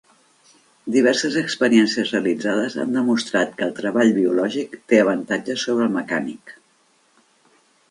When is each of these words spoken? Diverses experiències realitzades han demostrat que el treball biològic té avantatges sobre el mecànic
Diverses 0.93 1.35
experiències 1.41 2.13
realitzades 2.15 2.77
han 2.85 2.97
demostrat 2.99 3.53
que 3.61 3.65
el 3.67 3.77
treball 3.81 4.11
biològic 4.17 4.75
té 4.95 5.03
avantatges 5.05 5.69
sobre 5.69 5.89
el 5.91 5.95
mecànic 6.01 6.57